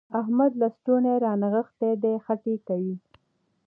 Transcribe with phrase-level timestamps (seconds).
[0.19, 2.95] احمد لستوڼي رانغښتي دي؛ خټې کوي.